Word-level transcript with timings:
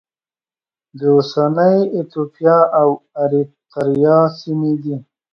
د 0.97 1.01
اوسنۍ 1.15 1.77
ایتوپیا 1.95 2.57
او 2.79 2.87
اریتریا 3.23 4.17
سیمې 4.39 4.73
دي. 4.83 4.95